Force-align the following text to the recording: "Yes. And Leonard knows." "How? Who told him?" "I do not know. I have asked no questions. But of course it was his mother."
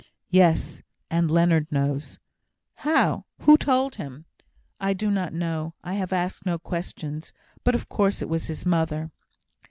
"Yes. 0.31 0.81
And 1.11 1.29
Leonard 1.29 1.71
knows." 1.71 2.17
"How? 2.77 3.25
Who 3.41 3.55
told 3.55 3.97
him?" 3.97 4.25
"I 4.79 4.93
do 4.93 5.11
not 5.11 5.31
know. 5.31 5.75
I 5.83 5.93
have 5.93 6.11
asked 6.11 6.43
no 6.43 6.57
questions. 6.57 7.31
But 7.63 7.75
of 7.75 7.87
course 7.87 8.19
it 8.19 8.27
was 8.27 8.47
his 8.47 8.65
mother." 8.65 9.11